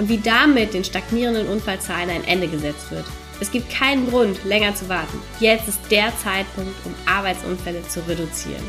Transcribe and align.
und 0.00 0.08
wie 0.08 0.16
damit 0.16 0.72
den 0.72 0.82
stagnierenden 0.82 1.46
Unfallzahlen 1.46 2.08
ein 2.08 2.24
Ende 2.24 2.48
gesetzt 2.48 2.90
wird. 2.90 3.04
Es 3.38 3.50
gibt 3.50 3.70
keinen 3.70 4.08
Grund, 4.08 4.42
länger 4.46 4.74
zu 4.74 4.88
warten. 4.88 5.22
Jetzt 5.40 5.68
ist 5.68 5.78
der 5.90 6.16
Zeitpunkt, 6.16 6.74
um 6.86 6.94
Arbeitsunfälle 7.06 7.82
zu 7.82 8.00
reduzieren. 8.08 8.64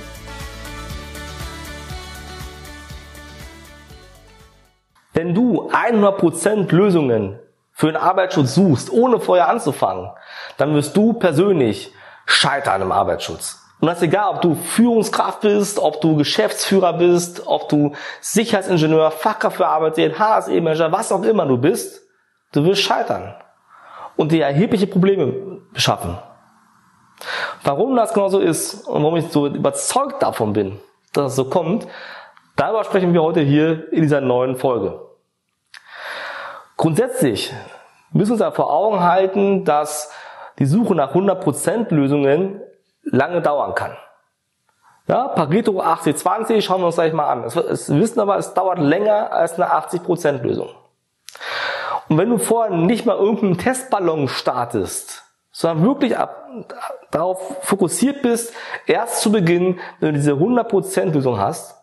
Wenn 5.13 5.33
du 5.33 5.69
100% 5.71 6.69
Lösungen 6.75 7.39
für 7.71 7.87
den 7.87 7.95
Arbeitsschutz 7.95 8.53
suchst, 8.55 8.91
ohne 8.91 9.21
vorher 9.21 9.47
anzufangen, 9.47 10.09
dann 10.57 10.73
wirst 10.73 10.97
du 10.97 11.13
persönlich 11.13 11.93
scheitern 12.25 12.81
im 12.81 12.91
Arbeitsschutz. 12.91 13.60
Und 13.81 13.87
das 13.87 13.97
ist 13.97 14.03
egal, 14.03 14.35
ob 14.35 14.41
du 14.41 14.53
Führungskraft 14.53 15.41
bist, 15.41 15.79
ob 15.79 16.01
du 16.01 16.15
Geschäftsführer 16.15 16.93
bist, 16.93 17.47
ob 17.47 17.67
du 17.67 17.93
Sicherheitsingenieur, 18.21 19.09
Fachkraft 19.09 19.57
für 19.57 19.67
Arbeit, 19.67 19.97
HSE-Manager, 19.97 20.91
was 20.91 21.11
auch 21.11 21.23
immer 21.23 21.47
du 21.47 21.57
bist, 21.57 22.07
du 22.51 22.63
wirst 22.63 22.83
scheitern 22.83 23.33
und 24.17 24.31
dir 24.31 24.45
erhebliche 24.45 24.85
Probleme 24.85 25.59
beschaffen. 25.73 26.15
Warum 27.63 27.95
das 27.95 28.13
genau 28.13 28.29
so 28.29 28.39
ist 28.39 28.87
und 28.87 29.01
warum 29.01 29.17
ich 29.17 29.27
so 29.29 29.47
überzeugt 29.47 30.21
davon 30.21 30.53
bin, 30.53 30.79
dass 31.13 31.31
es 31.31 31.35
so 31.35 31.45
kommt, 31.45 31.87
darüber 32.55 32.83
sprechen 32.83 33.13
wir 33.13 33.23
heute 33.23 33.41
hier 33.41 33.91
in 33.91 34.03
dieser 34.03 34.21
neuen 34.21 34.57
Folge. 34.57 35.01
Grundsätzlich 36.77 37.51
müssen 38.11 38.29
wir 38.29 38.33
uns 38.33 38.41
ja 38.41 38.51
vor 38.51 38.71
Augen 38.71 38.99
halten, 38.99 39.65
dass 39.65 40.11
die 40.59 40.65
Suche 40.67 40.93
nach 40.93 41.15
100% 41.15 41.91
Lösungen 41.91 42.61
lange 43.03 43.41
dauern 43.41 43.75
kann. 43.75 43.95
Ja, 45.07 45.27
Pareto 45.27 45.81
80-20 45.81 46.61
schauen 46.61 46.81
wir 46.81 46.85
uns 46.87 46.95
gleich 46.95 47.13
mal 47.13 47.27
an. 47.27 47.43
Es, 47.43 47.55
es 47.55 47.89
wissen 47.93 48.19
aber, 48.19 48.37
es 48.37 48.53
dauert 48.53 48.79
länger 48.79 49.31
als 49.31 49.59
eine 49.59 49.73
80% 49.73 50.41
Lösung. 50.41 50.69
Und 52.07 52.17
wenn 52.17 52.29
du 52.29 52.37
vorher 52.37 52.75
nicht 52.75 53.05
mal 53.05 53.15
irgendeinen 53.15 53.57
Testballon 53.57 54.27
startest, 54.27 55.23
sondern 55.51 55.85
wirklich 55.85 56.17
ab, 56.17 56.47
darauf 57.11 57.57
fokussiert 57.61 58.21
bist, 58.21 58.53
erst 58.85 59.21
zu 59.21 59.31
Beginn, 59.31 59.79
wenn 59.99 60.13
du 60.13 60.19
diese 60.19 60.33
100% 60.33 61.11
Lösung 61.11 61.39
hast, 61.39 61.75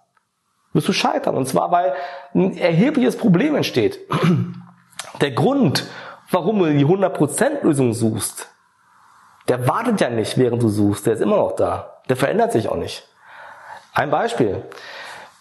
wirst 0.72 0.88
du 0.88 0.92
scheitern. 0.92 1.36
Und 1.36 1.46
zwar, 1.46 1.70
weil 1.70 1.94
ein 2.34 2.56
erhebliches 2.56 3.16
Problem 3.16 3.56
entsteht. 3.56 3.98
Der 5.20 5.32
Grund, 5.32 5.86
warum 6.30 6.58
du 6.60 6.66
die 6.66 6.86
100% 6.86 7.62
Lösung 7.62 7.92
suchst, 7.92 8.48
der 9.48 9.66
wartet 9.66 10.00
ja 10.00 10.10
nicht, 10.10 10.36
während 10.36 10.62
du 10.62 10.68
suchst, 10.68 11.06
der 11.06 11.14
ist 11.14 11.22
immer 11.22 11.36
noch 11.36 11.52
da. 11.52 12.00
Der 12.08 12.16
verändert 12.16 12.52
sich 12.52 12.68
auch 12.68 12.76
nicht. 12.76 13.06
Ein 13.94 14.10
Beispiel. 14.10 14.62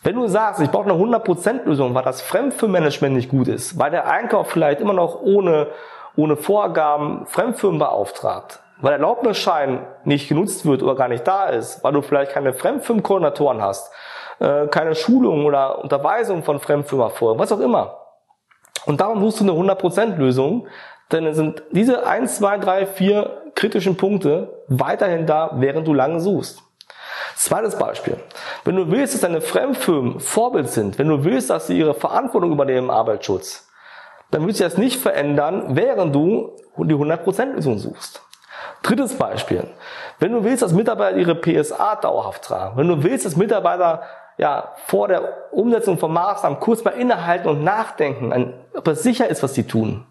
Wenn 0.04 0.16
du 0.16 0.28
sagst, 0.28 0.62
ich 0.62 0.72
brauche 0.72 0.90
eine 0.90 0.94
100% 0.94 1.66
Lösung, 1.66 1.94
weil 1.94 2.04
das 2.04 2.22
Fremdfirmenmanagement 2.22 3.16
nicht 3.16 3.30
gut 3.30 3.48
ist, 3.48 3.78
weil 3.78 3.92
der 3.92 4.10
Einkauf 4.10 4.50
vielleicht 4.50 4.80
immer 4.80 4.94
noch 4.94 5.22
ohne, 5.22 5.68
ohne 6.16 6.38
Vorgaben 6.38 7.26
Fremdfirmen 7.26 7.80
beauftragt, 7.80 8.62
weil 8.80 8.92
der 8.92 9.00
Erlaubnisschein 9.00 9.86
nicht 10.06 10.30
genutzt 10.30 10.66
wird 10.66 10.82
oder 10.82 10.96
gar 10.96 11.10
nicht 11.10 11.28
da 11.28 11.48
ist, 11.48 11.84
weil 11.84 11.94
du 11.94 12.02
vielleicht 12.02 12.32
keine 12.32 12.54
Fremdfirmenkoordinatoren 12.54 13.62
hast, 13.62 13.92
äh, 14.40 14.67
keine 14.67 14.96
Schulung 14.96 15.46
oder 15.46 15.84
Unterweisung 15.84 16.44
von 16.44 16.60
Fremdfirmen 16.60 17.10
vor, 17.10 17.38
was 17.38 17.52
auch 17.52 17.60
immer. 17.60 18.07
Und 18.87 19.02
darum 19.02 19.20
suchst 19.20 19.42
du 19.42 19.43
eine 19.43 19.73
100% 19.73 20.15
Lösung, 20.15 20.65
denn 21.11 21.33
sind 21.33 21.61
diese 21.71 22.08
1, 22.08 22.37
2, 22.37 22.58
3, 22.58 22.86
4 22.86 23.42
kritischen 23.53 23.98
Punkte 23.98 24.64
weiterhin 24.70 25.25
da, 25.25 25.52
während 25.55 25.86
du 25.87 25.93
lange 25.93 26.21
suchst. 26.21 26.64
Zweites 27.36 27.77
Beispiel. 27.77 28.17
Wenn 28.64 28.77
du 28.77 28.89
willst, 28.89 29.14
dass 29.14 29.21
deine 29.21 29.42
Fremdfirmen 29.42 30.21
Vorbild 30.21 30.70
sind, 30.70 30.98
wenn 30.99 31.09
du 31.09 31.25
willst, 31.25 31.49
dass 31.49 31.67
sie 31.67 31.77
ihre 31.77 31.93
Verantwortung 31.95 32.53
übernehmen 32.53 32.86
im 32.86 32.89
Arbeitsschutz, 32.89 33.67
dann 34.31 34.48
willst 34.48 34.61
du 34.61 34.64
das 34.64 34.77
nicht 34.77 35.02
verändern, 35.02 35.75
während 35.75 36.15
du 36.15 36.55
die 36.77 36.95
100% 36.95 37.55
Lösung 37.55 37.80
suchst. 37.80 38.21
Drittes 38.83 39.17
Beispiel. 39.17 39.65
Wenn 40.19 40.31
du 40.31 40.45
willst, 40.45 40.61
dass 40.61 40.71
Mitarbeiter 40.71 41.17
ihre 41.17 41.36
PSA 41.36 41.98
dauerhaft 41.98 42.43
tragen, 42.43 42.77
wenn 42.77 42.87
du 42.87 43.04
willst, 43.04 43.25
dass 43.25 43.36
Mitarbeiter 43.36 44.04
ja, 44.37 44.73
vor 44.86 45.08
der 45.08 45.52
Umsetzung 45.52 45.98
von 45.98 46.14
Maßnahmen 46.14 46.59
kurz 46.59 46.83
mal 46.83 46.92
innehalten 46.92 47.49
und 47.49 47.64
nachdenken, 47.64 48.54
ob 48.77 48.88
es 48.88 49.04
sicher 49.04 49.27
ist, 49.27 49.43
was 49.43 49.54
sie 49.54 49.64
tun, 49.64 50.05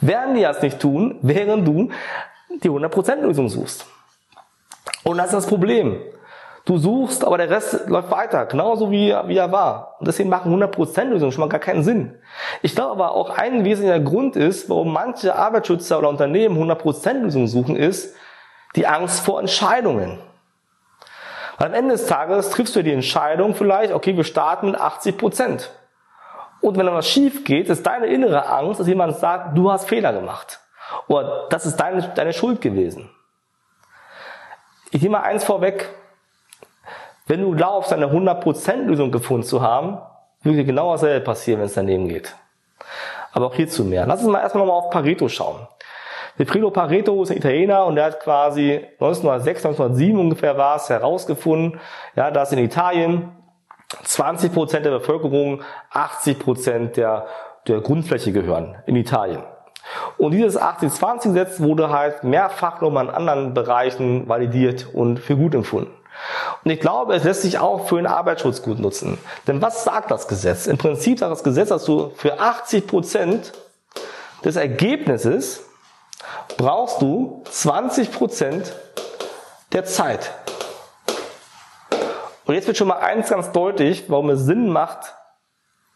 werden 0.00 0.34
die 0.34 0.42
das 0.42 0.62
nicht 0.62 0.78
tun, 0.80 1.18
während 1.22 1.66
du 1.66 1.90
die 2.62 2.70
100% 2.70 3.16
Lösung 3.16 3.48
suchst. 3.48 3.86
Und 5.04 5.18
das 5.18 5.26
ist 5.26 5.34
das 5.34 5.46
Problem. 5.46 6.00
Du 6.66 6.76
suchst, 6.76 7.24
aber 7.24 7.38
der 7.38 7.48
Rest 7.48 7.88
läuft 7.88 8.10
weiter, 8.10 8.46
genauso 8.46 8.90
wie, 8.90 9.14
wie 9.26 9.36
er 9.36 9.50
war. 9.50 9.96
Und 9.98 10.06
deswegen 10.06 10.28
machen 10.28 10.54
100% 10.54 11.04
Lösungen 11.04 11.32
schon 11.32 11.40
mal 11.40 11.48
gar 11.48 11.60
keinen 11.60 11.82
Sinn. 11.82 12.18
Ich 12.62 12.74
glaube 12.74 12.92
aber 12.92 13.12
auch 13.12 13.30
ein 13.30 13.64
wesentlicher 13.64 14.00
Grund 14.00 14.36
ist, 14.36 14.68
warum 14.68 14.92
manche 14.92 15.34
Arbeitsschützer 15.34 15.98
oder 15.98 16.08
Unternehmen 16.10 16.58
100% 16.58 17.12
Lösungen 17.14 17.48
suchen, 17.48 17.76
ist 17.76 18.14
die 18.76 18.86
Angst 18.86 19.20
vor 19.20 19.40
Entscheidungen. 19.40 20.18
Weil 21.58 21.68
am 21.68 21.74
Ende 21.74 21.92
des 21.92 22.06
Tages 22.06 22.50
triffst 22.50 22.76
du 22.76 22.82
die 22.82 22.92
Entscheidung 22.92 23.54
vielleicht, 23.54 23.92
okay, 23.92 24.16
wir 24.16 24.24
starten 24.24 24.72
mit 24.72 24.80
80%. 24.80 25.68
Und 26.60 26.76
wenn 26.76 26.86
dann 26.86 26.94
was 26.94 27.08
schief 27.08 27.44
geht, 27.44 27.68
ist 27.68 27.86
deine 27.86 28.06
innere 28.06 28.46
Angst, 28.46 28.80
dass 28.80 28.86
jemand 28.86 29.16
sagt, 29.16 29.56
du 29.56 29.70
hast 29.70 29.88
Fehler 29.88 30.12
gemacht. 30.12 30.60
Oder 31.08 31.46
das 31.50 31.66
ist 31.66 31.76
deine, 31.76 32.02
deine 32.14 32.32
Schuld 32.32 32.60
gewesen. 32.60 33.08
Ich 34.90 35.02
nehme 35.02 35.18
mal 35.18 35.22
eins 35.22 35.44
vorweg. 35.44 35.88
Wenn 37.26 37.42
du 37.42 37.54
glaubst, 37.54 37.92
eine 37.92 38.06
100% 38.06 38.84
Lösung 38.84 39.12
gefunden 39.12 39.46
zu 39.46 39.62
haben, 39.62 39.98
würde 40.42 40.58
dir 40.58 40.64
genau 40.64 40.92
dasselbe 40.92 41.24
passieren, 41.24 41.60
wenn 41.60 41.66
es 41.66 41.74
daneben 41.74 42.08
geht. 42.08 42.34
Aber 43.32 43.46
auch 43.46 43.54
hierzu 43.54 43.84
mehr. 43.84 44.06
Lass 44.06 44.20
uns 44.20 44.30
mal 44.30 44.40
erstmal 44.40 44.66
nochmal 44.66 44.82
auf 44.82 44.90
Pareto 44.90 45.28
schauen. 45.28 45.68
Wilfredo 46.36 46.70
Pareto 46.70 47.22
ist 47.22 47.30
ein 47.30 47.36
Italiener 47.36 47.84
und 47.84 47.96
der 47.96 48.06
hat 48.06 48.20
quasi 48.20 48.86
1906, 48.94 49.66
1907 49.66 50.18
ungefähr 50.18 50.56
war 50.56 50.76
es, 50.76 50.88
herausgefunden, 50.88 51.78
ja, 52.16 52.30
dass 52.30 52.52
in 52.52 52.58
Italien 52.58 53.30
20 54.04 54.52
Prozent 54.52 54.86
der 54.86 54.90
Bevölkerung 54.90 55.62
80 55.90 56.38
Prozent 56.38 56.96
der, 56.96 57.26
der 57.66 57.80
Grundfläche 57.80 58.32
gehören 58.32 58.76
in 58.86 58.96
Italien. 58.96 59.42
Und 60.18 60.32
dieses 60.32 60.60
80-20-Gesetz 60.60 61.60
wurde 61.60 61.90
halt 61.90 62.22
mehrfach 62.22 62.80
nochmal 62.80 63.06
in 63.06 63.10
anderen 63.10 63.54
Bereichen 63.54 64.28
validiert 64.28 64.86
und 64.92 65.18
für 65.18 65.36
gut 65.36 65.54
empfunden. 65.54 65.92
Und 66.64 66.70
ich 66.70 66.80
glaube, 66.80 67.14
es 67.14 67.24
lässt 67.24 67.42
sich 67.42 67.58
auch 67.58 67.88
für 67.88 67.96
den 67.96 68.06
Arbeitsschutz 68.06 68.62
gut 68.62 68.78
nutzen. 68.78 69.18
Denn 69.46 69.62
was 69.62 69.84
sagt 69.84 70.10
das 70.10 70.28
Gesetz? 70.28 70.66
Im 70.66 70.76
Prinzip 70.76 71.18
sagt 71.18 71.32
das 71.32 71.42
Gesetz, 71.42 71.70
dass 71.70 71.84
du 71.84 72.12
für 72.14 72.38
80 72.38 72.86
Prozent 72.86 73.52
des 74.44 74.56
Ergebnisses 74.56 75.64
brauchst 76.56 77.00
du 77.00 77.42
20 77.50 78.12
Prozent 78.12 78.72
der 79.72 79.84
Zeit. 79.84 80.30
Und 82.50 82.56
jetzt 82.56 82.66
wird 82.66 82.76
schon 82.76 82.88
mal 82.88 82.98
eins 82.98 83.28
ganz 83.28 83.52
deutlich, 83.52 84.06
warum 84.08 84.28
es 84.28 84.40
Sinn 84.40 84.70
macht, 84.70 85.14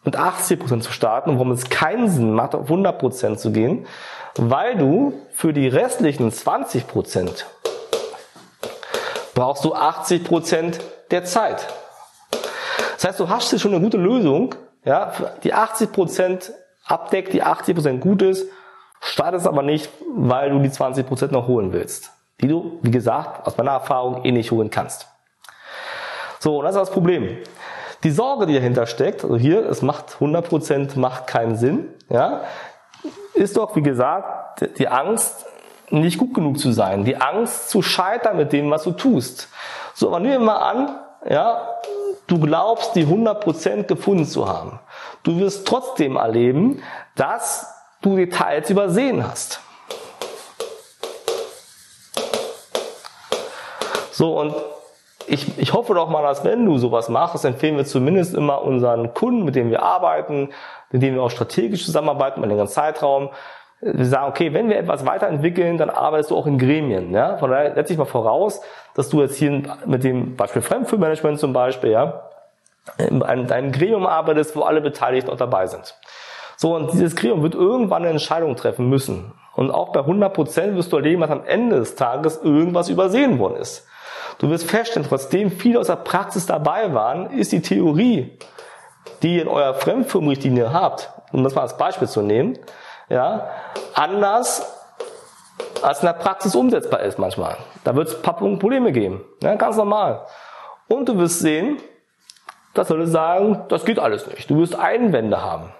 mit 0.04 0.16
80% 0.16 0.82
zu 0.82 0.92
starten 0.92 1.30
und 1.30 1.36
warum 1.38 1.50
es 1.50 1.68
keinen 1.68 2.08
Sinn 2.08 2.32
macht, 2.32 2.54
auf 2.54 2.70
100% 2.70 3.38
zu 3.38 3.50
gehen, 3.50 3.88
weil 4.36 4.76
du 4.76 5.14
für 5.32 5.52
die 5.52 5.66
restlichen 5.66 6.30
20% 6.30 7.42
brauchst 9.34 9.64
du 9.64 9.74
80% 9.74 10.78
der 11.10 11.24
Zeit. 11.24 11.66
Das 12.30 13.04
heißt, 13.04 13.18
du 13.18 13.28
hast 13.28 13.50
hier 13.50 13.58
schon 13.58 13.74
eine 13.74 13.82
gute 13.82 13.96
Lösung, 13.96 14.54
ja, 14.84 15.12
die 15.42 15.52
80% 15.52 16.52
abdeckt, 16.86 17.32
die 17.32 17.42
80% 17.42 17.98
gut 17.98 18.22
ist, 18.22 18.48
startest 19.00 19.48
aber 19.48 19.64
nicht, 19.64 19.90
weil 20.08 20.50
du 20.50 20.60
die 20.60 20.70
20% 20.70 21.32
noch 21.32 21.48
holen 21.48 21.72
willst, 21.72 22.12
die 22.40 22.46
du, 22.46 22.78
wie 22.82 22.92
gesagt, 22.92 23.44
aus 23.44 23.56
meiner 23.56 23.72
Erfahrung 23.72 24.24
eh 24.24 24.30
nicht 24.30 24.52
holen 24.52 24.70
kannst. 24.70 25.08
So, 26.44 26.58
und 26.58 26.66
das 26.66 26.74
ist 26.74 26.80
das 26.80 26.90
Problem. 26.90 27.38
Die 28.02 28.10
Sorge, 28.10 28.44
die 28.44 28.52
dahinter 28.52 28.86
steckt, 28.86 29.24
also 29.24 29.38
hier, 29.38 29.66
es 29.66 29.80
macht 29.80 30.16
100% 30.20 30.98
macht 30.98 31.26
keinen 31.26 31.56
Sinn, 31.56 31.88
ja, 32.10 32.42
ist 33.32 33.56
doch, 33.56 33.74
wie 33.76 33.82
gesagt, 33.82 34.68
die 34.76 34.86
Angst, 34.86 35.46
nicht 35.88 36.18
gut 36.18 36.34
genug 36.34 36.58
zu 36.58 36.70
sein, 36.72 37.06
die 37.06 37.16
Angst 37.16 37.70
zu 37.70 37.80
scheitern 37.80 38.36
mit 38.36 38.52
dem, 38.52 38.70
was 38.70 38.82
du 38.82 38.90
tust. 38.90 39.48
So, 39.94 40.08
aber 40.08 40.20
nehmen 40.20 40.34
wir 40.34 40.40
mal 40.40 40.58
an, 40.58 40.98
ja, 41.26 41.66
du 42.26 42.38
glaubst, 42.38 42.94
die 42.94 43.06
100% 43.06 43.84
gefunden 43.84 44.26
zu 44.26 44.46
haben. 44.46 44.80
Du 45.22 45.38
wirst 45.38 45.66
trotzdem 45.66 46.16
erleben, 46.16 46.82
dass 47.14 47.74
du 48.02 48.16
Details 48.16 48.68
übersehen 48.68 49.26
hast. 49.26 49.60
So, 54.12 54.38
und 54.38 54.54
ich, 55.28 55.58
ich 55.58 55.72
hoffe 55.72 55.94
doch 55.94 56.08
mal, 56.08 56.22
dass 56.22 56.44
wenn 56.44 56.64
du 56.64 56.78
sowas 56.78 57.08
machst, 57.08 57.44
empfehlen 57.44 57.76
wir 57.76 57.84
zumindest 57.84 58.34
immer 58.34 58.62
unseren 58.62 59.14
Kunden, 59.14 59.44
mit 59.44 59.54
denen 59.54 59.70
wir 59.70 59.82
arbeiten, 59.82 60.50
mit 60.90 61.02
denen 61.02 61.16
wir 61.16 61.22
auch 61.22 61.30
strategisch 61.30 61.84
zusammenarbeiten, 61.84 62.38
über 62.38 62.44
einen 62.44 62.50
längeren 62.52 62.68
Zeitraum. 62.68 63.30
Wir 63.80 64.06
sagen, 64.06 64.28
okay, 64.28 64.54
wenn 64.54 64.68
wir 64.68 64.78
etwas 64.78 65.04
weiterentwickeln, 65.04 65.76
dann 65.76 65.90
arbeitest 65.90 66.30
du 66.30 66.36
auch 66.36 66.46
in 66.46 66.58
Gremien. 66.58 67.12
Ja? 67.12 67.36
Von 67.38 67.50
daher 67.50 67.74
setze 67.74 67.92
ich 67.92 67.98
mal 67.98 68.04
voraus, 68.04 68.60
dass 68.94 69.08
du 69.08 69.20
jetzt 69.20 69.36
hier 69.36 69.62
mit 69.84 70.04
dem 70.04 70.36
Beispiel 70.36 70.62
Fremdführmanagement 70.62 71.38
zum 71.38 71.52
Beispiel, 71.52 71.90
ja, 71.90 72.22
in 72.98 73.22
einem 73.22 73.72
Gremium 73.72 74.06
arbeitest, 74.06 74.56
wo 74.56 74.62
alle 74.62 74.80
Beteiligten 74.80 75.30
auch 75.30 75.36
dabei 75.36 75.66
sind. 75.66 75.96
So, 76.56 76.74
und 76.76 76.92
dieses 76.92 77.16
Gremium 77.16 77.42
wird 77.42 77.54
irgendwann 77.54 78.02
eine 78.02 78.10
Entscheidung 78.10 78.56
treffen 78.56 78.88
müssen. 78.88 79.32
Und 79.54 79.70
auch 79.70 79.92
bei 79.92 80.00
100 80.00 80.32
Prozent 80.32 80.76
wirst 80.76 80.92
du 80.92 80.96
erleben, 80.96 81.22
dass 81.22 81.30
am 81.30 81.44
Ende 81.44 81.76
des 81.76 81.94
Tages 81.94 82.42
irgendwas 82.42 82.88
übersehen 82.88 83.38
worden 83.38 83.56
ist. 83.56 83.86
Du 84.38 84.50
wirst 84.50 84.68
feststellen, 84.68 85.08
trotzdem 85.08 85.50
viele 85.50 85.80
aus 85.80 85.86
der 85.86 85.96
Praxis 85.96 86.46
dabei 86.46 86.92
waren, 86.92 87.30
ist 87.30 87.52
die 87.52 87.62
Theorie, 87.62 88.38
die 89.22 89.36
ihr 89.36 89.42
in 89.42 89.48
eurer 89.48 89.74
Fremdfirmenrichtlinie 89.74 90.72
habt, 90.72 91.10
um 91.32 91.44
das 91.44 91.54
mal 91.54 91.62
als 91.62 91.76
Beispiel 91.76 92.08
zu 92.08 92.22
nehmen, 92.22 92.58
ja, 93.08 93.48
anders 93.94 94.66
als 95.82 96.00
in 96.00 96.06
der 96.06 96.14
Praxis 96.14 96.54
umsetzbar 96.54 97.00
ist 97.00 97.18
manchmal. 97.18 97.56
Da 97.84 97.94
wird 97.94 98.08
es 98.08 98.16
ein 98.16 98.22
paar 98.22 98.36
Probleme 98.36 98.92
geben. 98.92 99.22
Ja, 99.42 99.54
ganz 99.54 99.76
normal. 99.76 100.26
Und 100.88 101.08
du 101.08 101.18
wirst 101.18 101.40
sehen, 101.40 101.78
dass 102.72 102.88
Leute 102.88 103.06
sagen, 103.06 103.64
das 103.68 103.84
geht 103.84 103.98
alles 103.98 104.26
nicht. 104.26 104.48
Du 104.50 104.58
wirst 104.58 104.74
Einwände 104.74 105.42
haben. 105.42 105.72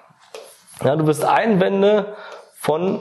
Ja, 0.82 0.96
du 0.96 1.06
wirst 1.06 1.24
Einwände 1.24 2.14
von 2.54 3.00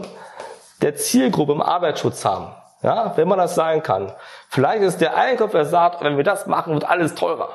der 0.81 0.95
Zielgruppe 0.95 1.53
im 1.53 1.61
Arbeitsschutz 1.61 2.25
haben. 2.25 2.53
Ja, 2.83 3.13
wenn 3.15 3.27
man 3.27 3.37
das 3.37 3.55
sein 3.55 3.81
kann. 3.81 4.11
Vielleicht 4.49 4.83
ist 4.83 4.99
der 4.99 5.15
Einkauf, 5.15 5.51
der 5.51 5.65
sagt, 5.65 6.03
wenn 6.03 6.17
wir 6.17 6.23
das 6.23 6.47
machen, 6.47 6.73
wird 6.73 6.87
alles 6.87 7.15
teurer. 7.15 7.49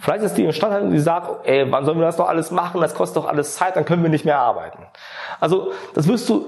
Vielleicht 0.00 0.24
ist 0.24 0.36
die 0.36 0.44
Instandhaltung, 0.44 0.90
die 0.90 0.98
sagt, 0.98 1.46
ey, 1.46 1.70
wann 1.70 1.84
sollen 1.84 1.98
wir 1.98 2.06
das 2.06 2.16
doch 2.16 2.28
alles 2.28 2.50
machen? 2.50 2.80
Das 2.80 2.94
kostet 2.94 3.22
doch 3.22 3.28
alles 3.28 3.54
Zeit, 3.54 3.76
dann 3.76 3.84
können 3.84 4.02
wir 4.02 4.10
nicht 4.10 4.24
mehr 4.24 4.38
arbeiten. 4.38 4.86
Also, 5.38 5.72
das 5.94 6.08
wirst 6.08 6.28
du 6.28 6.46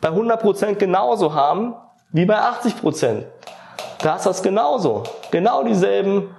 bei 0.00 0.08
100% 0.08 0.76
genauso 0.76 1.34
haben 1.34 1.74
wie 2.10 2.24
bei 2.24 2.38
80%. 2.38 3.24
Da 4.02 4.14
hast 4.14 4.26
du 4.26 4.30
das 4.30 4.42
genauso. 4.42 5.04
Genau 5.30 5.62
dieselben 5.62 6.34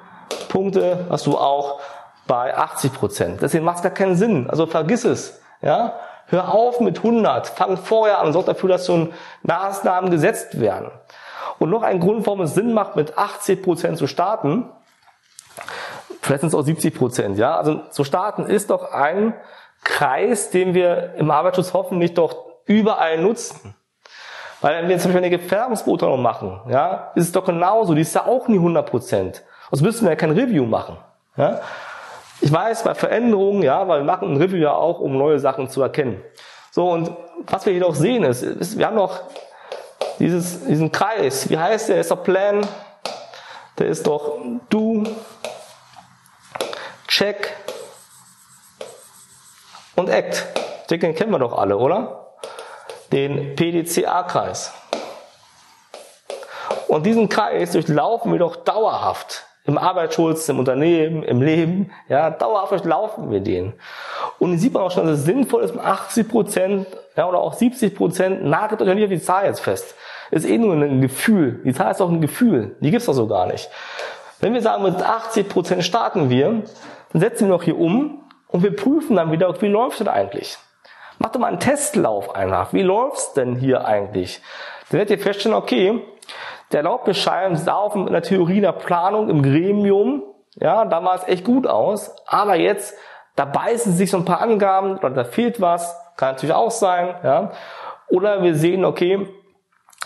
Punkte 0.49 1.05
hast 1.09 1.25
du 1.25 1.37
auch 1.37 1.79
bei 2.27 2.57
80%. 2.57 3.39
Deswegen 3.41 3.65
macht 3.65 3.77
es 3.77 3.83
gar 3.83 3.91
keinen 3.91 4.15
Sinn. 4.15 4.49
Also 4.49 4.65
vergiss 4.65 5.05
es. 5.05 5.41
Ja? 5.61 5.93
Hör 6.27 6.53
auf 6.53 6.79
mit 6.79 6.97
100. 6.97 7.47
Fang 7.47 7.77
vorher 7.77 8.19
an 8.19 8.27
und 8.27 8.33
sorg 8.33 8.45
dafür, 8.45 8.69
dass 8.69 8.87
schon 8.87 9.13
Maßnahmen 9.43 10.09
gesetzt 10.09 10.59
werden. 10.59 10.91
Und 11.59 11.69
noch 11.69 11.83
ein 11.83 11.99
Grund, 11.99 12.25
warum 12.25 12.41
es 12.41 12.55
Sinn 12.55 12.73
macht, 12.73 12.95
mit 12.95 13.17
80% 13.17 13.95
zu 13.95 14.07
starten, 14.07 14.69
vielleicht 16.21 16.41
sind 16.41 16.49
es 16.49 16.55
auch 16.55 16.65
70%, 16.65 17.35
ja. 17.35 17.55
Also 17.55 17.81
zu 17.89 18.03
starten 18.03 18.45
ist 18.45 18.69
doch 18.69 18.91
ein 18.91 19.33
Kreis, 19.83 20.49
den 20.49 20.73
wir 20.73 21.13
im 21.15 21.29
Arbeitsschutz 21.29 21.73
hoffentlich 21.73 22.13
doch 22.13 22.45
überall 22.65 23.17
nutzen. 23.19 23.75
Weil 24.61 24.77
wenn 24.77 24.89
wir 24.89 24.97
zum 24.97 25.11
Beispiel 25.11 25.25
eine 25.25 25.37
Gefährdungsbeurteilung 25.37 26.21
machen, 26.21 26.61
ja, 26.69 27.11
ist 27.15 27.25
es 27.25 27.31
doch 27.33 27.43
genauso, 27.43 27.93
die 27.93 28.01
ist 28.01 28.15
ja 28.15 28.25
auch 28.25 28.47
nie 28.47 28.57
100 28.57 28.89
Prozent. 28.89 29.43
Sonst 29.69 29.81
müssten 29.81 30.05
wir 30.05 30.11
ja 30.11 30.15
kein 30.15 30.31
Review 30.31 30.65
machen. 30.65 30.97
Ja. 31.35 31.59
Ich 32.43 32.51
weiß, 32.51 32.83
bei 32.83 32.93
Veränderungen, 32.93 33.63
ja, 33.63 33.87
weil 33.87 34.01
wir 34.01 34.05
machen 34.05 34.33
ein 34.33 34.35
Review 34.37 34.57
ja 34.57 34.73
auch, 34.73 34.99
um 34.99 35.17
neue 35.17 35.39
Sachen 35.39 35.69
zu 35.69 35.81
erkennen. 35.81 36.21
So, 36.71 36.89
und 36.89 37.15
was 37.47 37.65
wir 37.65 37.71
jedoch 37.71 37.95
sehen 37.95 38.25
ist, 38.25 38.43
ist 38.43 38.77
wir 38.77 38.85
haben 38.85 38.97
noch 38.97 39.21
dieses, 40.19 40.65
diesen 40.65 40.91
Kreis. 40.91 41.49
Wie 41.49 41.57
heißt 41.57 41.87
der? 41.87 42.01
Ist 42.01 42.11
doch 42.11 42.21
Plan. 42.21 42.67
Der 43.79 43.87
ist 43.87 44.05
doch 44.05 44.39
Do, 44.69 45.03
Check 47.07 47.53
und 49.95 50.09
Act. 50.09 50.45
Den 50.89 51.15
kennen 51.15 51.31
wir 51.31 51.39
doch 51.39 51.57
alle, 51.57 51.77
oder? 51.77 52.33
Den 53.13 53.55
PDCA-Kreis. 53.55 54.73
Und 56.89 57.05
diesen 57.05 57.29
Kreis 57.29 57.71
durchlaufen 57.71 58.33
wir 58.33 58.39
doch 58.39 58.57
dauerhaft. 58.57 59.45
Im 59.65 59.77
Arbeitsschutz, 59.77 60.49
im 60.49 60.59
Unternehmen, 60.59 61.23
im 61.23 61.41
Leben. 61.41 61.91
Ja, 62.09 62.29
dauerhaft 62.29 62.71
durchlaufen 62.71 63.31
wir 63.31 63.39
den. 63.39 63.73
Und 64.39 64.49
hier 64.49 64.59
sieht 64.59 64.73
man 64.73 64.83
auch 64.83 64.91
schon, 64.91 65.07
dass 65.07 65.19
es 65.19 65.25
sinnvoll 65.25 65.63
ist, 65.63 65.77
80 65.77 66.27
Prozent 66.27 66.87
ja, 67.15 67.27
oder 67.27 67.39
auch 67.39 67.53
70 67.53 67.95
Prozent, 67.95 68.43
nagelt 68.43 68.81
euch 68.81 68.93
nicht 68.93 69.03
auf 69.03 69.09
die 69.09 69.21
Zahl 69.21 69.45
jetzt 69.45 69.61
fest. 69.61 69.95
Ist 70.31 70.49
eh 70.49 70.57
nur 70.57 70.73
ein 70.73 71.01
Gefühl. 71.01 71.61
Die 71.63 71.73
Zahl 71.73 71.91
ist 71.91 71.99
doch 71.99 72.09
ein 72.09 72.21
Gefühl. 72.21 72.75
Die 72.79 72.91
gibt's 72.91 73.05
doch 73.05 73.13
so 73.13 73.27
gar 73.27 73.45
nicht. 73.45 73.69
Wenn 74.39 74.53
wir 74.53 74.61
sagen, 74.61 74.83
mit 74.83 74.95
80 74.95 75.47
Prozent 75.47 75.83
starten 75.83 76.29
wir, 76.29 76.63
dann 77.11 77.21
setzen 77.21 77.47
wir 77.47 77.55
noch 77.55 77.63
hier 77.63 77.77
um 77.77 78.23
und 78.47 78.63
wir 78.63 78.75
prüfen 78.75 79.15
dann 79.15 79.31
wieder, 79.31 79.61
wie 79.61 79.67
läuft 79.67 80.01
es 80.01 80.07
eigentlich? 80.07 80.57
Mach 81.19 81.29
doch 81.29 81.39
mal 81.39 81.47
einen 81.47 81.59
Testlauf 81.59 82.35
einfach. 82.35 82.73
Wie 82.73 82.81
läuft's 82.81 83.33
denn 83.33 83.55
hier 83.55 83.85
eigentlich? 83.85 84.41
Dann 84.89 84.97
werdet 84.97 85.17
ihr 85.17 85.23
feststellen, 85.23 85.55
okay, 85.55 86.01
der 86.73 86.83
Laubbescheid 86.83 87.57
sah 87.57 87.75
auf 87.75 87.95
in 87.95 88.07
der 88.07 88.21
Theorie 88.21 88.61
der 88.61 88.71
Planung 88.73 89.29
im 89.29 89.43
Gremium, 89.43 90.23
ja, 90.55 90.85
da 90.85 91.03
war 91.03 91.15
es 91.15 91.27
echt 91.27 91.45
gut 91.45 91.67
aus, 91.67 92.15
aber 92.27 92.55
jetzt, 92.55 92.95
da 93.35 93.45
beißen 93.45 93.93
sich 93.93 94.11
so 94.11 94.17
ein 94.17 94.25
paar 94.25 94.41
Angaben 94.41 94.97
oder 94.97 95.09
da 95.09 95.23
fehlt 95.23 95.61
was, 95.61 95.97
kann 96.17 96.33
natürlich 96.33 96.55
auch 96.55 96.71
sein, 96.71 97.15
ja. 97.23 97.51
Oder 98.09 98.43
wir 98.43 98.53
sehen, 98.55 98.85
okay, 98.85 99.27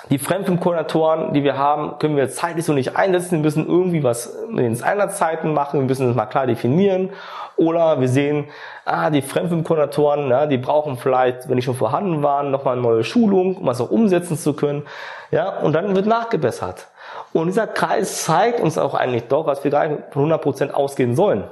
die 0.09 0.19
Fremdfilmkoordinatoren, 0.19 1.33
die 1.33 1.43
wir 1.43 1.57
haben, 1.57 1.99
können 1.99 2.15
wir 2.15 2.29
zeitlich 2.29 2.65
so 2.65 2.73
nicht 2.73 2.95
einsetzen. 2.95 3.31
Wir 3.31 3.39
müssen 3.39 3.67
irgendwie 3.67 4.03
was 4.03 4.27
in 4.49 4.57
den 4.57 4.81
Einsatzzeiten 4.81 5.53
machen. 5.53 5.81
Wir 5.81 5.87
müssen 5.87 6.07
das 6.07 6.15
mal 6.15 6.27
klar 6.27 6.47
definieren. 6.47 7.09
Oder 7.57 7.99
wir 7.99 8.07
sehen, 8.07 8.45
ah, 8.85 9.09
die 9.09 9.21
Fremdfilmkoordinatoren, 9.21 10.29
ja, 10.29 10.45
die 10.45 10.57
brauchen 10.57 10.97
vielleicht, 10.97 11.49
wenn 11.49 11.57
die 11.57 11.61
schon 11.61 11.75
vorhanden 11.75 12.23
waren, 12.23 12.51
nochmal 12.51 12.73
eine 12.73 12.83
neue 12.83 13.03
Schulung, 13.03 13.57
um 13.57 13.65
das 13.65 13.81
auch 13.81 13.89
umsetzen 13.89 14.37
zu 14.37 14.53
können. 14.53 14.85
Ja, 15.31 15.57
und 15.57 15.73
dann 15.73 15.95
wird 15.95 16.05
nachgebessert. 16.05 16.87
Und 17.33 17.47
dieser 17.47 17.67
Kreis 17.67 18.23
zeigt 18.23 18.59
uns 18.59 18.77
auch 18.77 18.93
eigentlich 18.93 19.27
doch, 19.27 19.45
was 19.45 19.63
wir 19.63 19.71
gar 19.71 19.87
nicht 19.87 20.01
von 20.11 20.31
100% 20.31 20.71
ausgehen 20.71 21.15
sollen. 21.15 21.43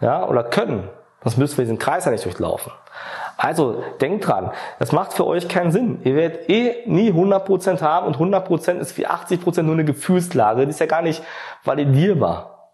Ja, 0.00 0.26
oder 0.26 0.44
können. 0.44 0.90
Sonst 1.22 1.38
müssen 1.38 1.56
wir 1.56 1.64
diesen 1.64 1.78
Kreis 1.78 2.04
ja 2.04 2.10
nicht 2.10 2.24
durchlaufen. 2.24 2.72
Also 3.36 3.82
denkt 4.00 4.26
dran, 4.26 4.52
das 4.78 4.92
macht 4.92 5.12
für 5.12 5.26
euch 5.26 5.48
keinen 5.48 5.72
Sinn. 5.72 6.00
Ihr 6.04 6.14
werdet 6.14 6.48
eh 6.48 6.84
nie 6.86 7.10
100% 7.10 7.80
haben 7.80 8.06
und 8.06 8.16
100% 8.16 8.78
ist 8.78 8.96
wie 8.96 9.06
80% 9.06 9.62
nur 9.62 9.74
eine 9.74 9.84
Gefühlslage. 9.84 10.64
Die 10.64 10.70
ist 10.70 10.80
ja 10.80 10.86
gar 10.86 11.02
nicht 11.02 11.22
validierbar. 11.64 12.70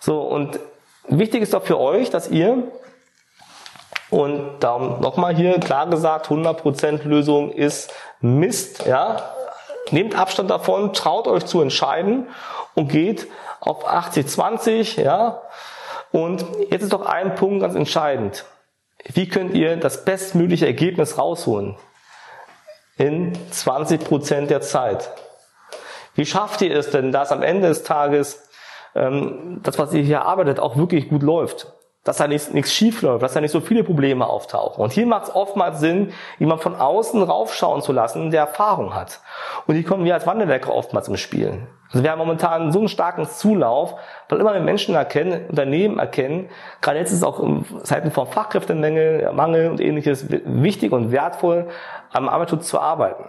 So, 0.00 0.20
und 0.20 0.60
wichtig 1.08 1.42
ist 1.42 1.54
doch 1.54 1.62
für 1.62 1.80
euch, 1.80 2.10
dass 2.10 2.28
ihr, 2.28 2.64
und 4.10 4.60
darum 4.60 5.00
nochmal 5.00 5.34
hier 5.34 5.58
klar 5.58 5.88
gesagt, 5.88 6.28
100% 6.28 7.04
Lösung 7.04 7.50
ist 7.50 7.92
Mist, 8.20 8.86
ja. 8.86 9.16
Nehmt 9.90 10.18
Abstand 10.18 10.50
davon, 10.50 10.92
traut 10.92 11.28
euch 11.28 11.46
zu 11.46 11.62
entscheiden 11.62 12.28
und 12.74 12.88
geht 12.88 13.28
auf 13.60 13.88
80-20, 13.88 15.00
ja. 15.00 15.42
Und 16.12 16.44
jetzt 16.70 16.82
ist 16.82 16.92
doch 16.92 17.06
ein 17.06 17.34
Punkt 17.34 17.60
ganz 17.60 17.74
entscheidend. 17.74 18.44
Wie 19.12 19.28
könnt 19.28 19.54
ihr 19.54 19.76
das 19.76 20.04
bestmögliche 20.04 20.66
Ergebnis 20.66 21.18
rausholen? 21.18 21.76
In 22.96 23.32
20 23.50 24.04
Prozent 24.04 24.50
der 24.50 24.60
Zeit. 24.60 25.10
Wie 26.14 26.26
schafft 26.26 26.62
ihr 26.62 26.74
es 26.74 26.90
denn, 26.90 27.12
dass 27.12 27.30
am 27.30 27.42
Ende 27.42 27.68
des 27.68 27.82
Tages 27.82 28.48
ähm, 28.94 29.60
das, 29.62 29.78
was 29.78 29.92
ihr 29.92 30.02
hier 30.02 30.22
arbeitet, 30.22 30.58
auch 30.58 30.76
wirklich 30.76 31.08
gut 31.08 31.22
läuft? 31.22 31.75
Dass 32.06 32.18
da 32.18 32.28
nichts, 32.28 32.52
nichts 32.52 32.72
schief 32.72 33.02
läuft, 33.02 33.22
dass 33.22 33.34
da 33.34 33.40
nicht 33.40 33.50
so 33.50 33.60
viele 33.60 33.82
Probleme 33.82 34.26
auftauchen. 34.26 34.82
Und 34.82 34.92
hier 34.92 35.06
macht 35.06 35.24
es 35.24 35.34
oftmals 35.34 35.80
Sinn, 35.80 36.12
jemand 36.38 36.62
von 36.62 36.76
außen 36.76 37.20
raufschauen 37.20 37.82
zu 37.82 37.92
lassen, 37.92 38.30
der 38.30 38.42
Erfahrung 38.42 38.94
hat. 38.94 39.20
Und 39.66 39.74
hier 39.74 39.84
kommen 39.84 40.04
wir 40.04 40.14
als 40.14 40.24
Wandelwerker 40.24 40.72
oftmals 40.72 41.08
im 41.08 41.16
Spiel. 41.16 41.66
Also 41.90 42.04
wir 42.04 42.12
haben 42.12 42.18
momentan 42.18 42.70
so 42.70 42.78
einen 42.78 42.88
starken 42.88 43.26
Zulauf, 43.26 43.96
weil 44.28 44.40
immer 44.40 44.52
mehr 44.52 44.60
Menschen 44.60 44.94
erkennen, 44.94 45.46
Unternehmen 45.48 45.98
erkennen, 45.98 46.48
gerade 46.80 46.98
jetzt 46.98 47.10
ist 47.10 47.18
es 47.18 47.24
auch 47.24 47.40
in 47.40 47.64
Zeiten 47.82 48.10
von 48.12 48.26
Fachkräftemangel 48.28 49.32
Mangel 49.32 49.70
und 49.70 49.80
ähnliches 49.80 50.26
wichtig 50.30 50.92
und 50.92 51.10
wertvoll, 51.10 51.68
am 52.12 52.28
Arbeitsschutz 52.28 52.68
zu 52.68 52.80
arbeiten. 52.80 53.24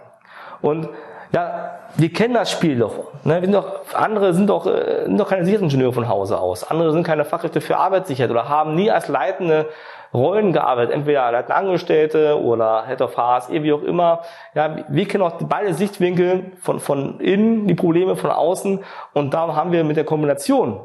Und 0.60 0.88
ja, 1.32 1.78
wir 1.96 2.12
kennen 2.12 2.34
das 2.34 2.50
Spiel 2.50 2.78
doch. 2.78 3.12
Ne? 3.24 3.34
Wir 3.34 3.42
sind 3.42 3.52
doch 3.52 3.94
andere 3.94 4.32
sind 4.32 4.48
doch, 4.48 4.66
äh, 4.66 5.04
sind 5.04 5.18
doch 5.18 5.28
keine 5.28 5.44
Sicherheitsingenieure 5.44 5.92
von 5.92 6.08
Hause 6.08 6.38
aus. 6.38 6.68
Andere 6.70 6.92
sind 6.92 7.04
keine 7.04 7.24
Fachkräfte 7.24 7.60
für 7.60 7.76
Arbeitssicherheit 7.76 8.30
oder 8.30 8.48
haben 8.48 8.74
nie 8.74 8.90
als 8.90 9.08
leitende 9.08 9.66
Rollen 10.14 10.54
gearbeitet, 10.54 10.94
entweder 10.94 11.30
leitende 11.30 11.54
Angestellte 11.54 12.40
oder 12.40 12.86
Head 12.86 13.02
of 13.02 13.16
Haas, 13.16 13.50
wie 13.50 13.72
auch 13.72 13.82
immer. 13.82 14.22
Ja, 14.54 14.76
wir 14.88 15.06
kennen 15.06 15.22
auch 15.22 15.34
beide 15.40 15.74
Sichtwinkel 15.74 16.52
von, 16.60 16.80
von 16.80 17.20
innen, 17.20 17.66
die 17.66 17.74
Probleme 17.74 18.16
von 18.16 18.30
außen 18.30 18.82
und 19.12 19.34
da 19.34 19.54
haben 19.54 19.72
wir 19.72 19.84
mit 19.84 19.96
der 19.96 20.04
Kombination 20.04 20.80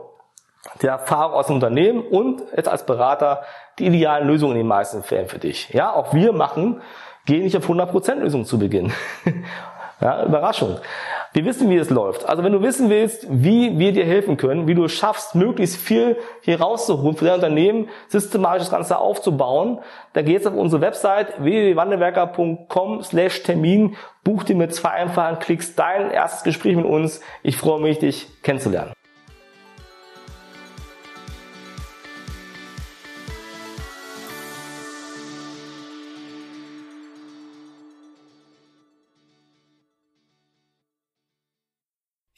der 0.81 0.91
Erfahrung 0.91 1.33
aus 1.33 1.47
dem 1.47 1.55
Unternehmen 1.55 2.01
und 2.01 2.41
jetzt 2.55 2.69
als 2.69 2.85
Berater 2.85 3.43
die 3.79 3.87
idealen 3.87 4.27
Lösungen 4.27 4.53
in 4.53 4.59
den 4.59 4.67
meisten 4.67 5.03
Fällen 5.03 5.27
für 5.27 5.39
dich. 5.39 5.69
Ja, 5.69 5.93
auch 5.93 6.13
wir 6.13 6.33
machen, 6.33 6.81
gehen 7.25 7.43
nicht 7.43 7.57
auf 7.57 7.69
100% 7.69 8.15
Lösung 8.15 8.45
zu 8.45 8.59
Beginn. 8.59 8.91
ja, 10.03 10.25
Überraschung. 10.25 10.79
Wir 11.31 11.45
wissen, 11.45 11.69
wie 11.69 11.77
es 11.77 11.89
läuft. 11.89 12.25
Also 12.27 12.43
wenn 12.43 12.51
du 12.51 12.61
wissen 12.61 12.89
willst, 12.89 13.25
wie 13.29 13.79
wir 13.79 13.93
dir 13.93 14.05
helfen 14.05 14.35
können, 14.35 14.67
wie 14.67 14.75
du 14.75 14.83
es 14.83 14.91
schaffst, 14.91 15.33
möglichst 15.33 15.77
viel 15.77 16.17
hier 16.41 16.59
rauszuholen 16.59 17.15
für 17.15 17.23
dein 17.25 17.35
Unternehmen, 17.35 17.89
systematisch 18.09 18.63
das 18.63 18.71
Ganze 18.71 18.97
aufzubauen, 18.97 19.79
dann 20.11 20.25
geh 20.25 20.33
jetzt 20.33 20.45
auf 20.45 20.55
unsere 20.55 20.81
Website 20.81 21.41
www.wandelwerker.com 21.41 23.01
slash 23.01 23.43
Termin, 23.43 23.95
buch 24.25 24.43
dir 24.43 24.57
mit 24.57 24.75
zwei 24.75 24.89
einfachen 24.89 25.39
Klicks 25.39 25.73
dein 25.73 26.11
erstes 26.11 26.43
Gespräch 26.43 26.75
mit 26.75 26.85
uns. 26.85 27.21
Ich 27.41 27.55
freue 27.55 27.81
mich, 27.81 27.99
dich 27.99 28.27
kennenzulernen. 28.43 28.91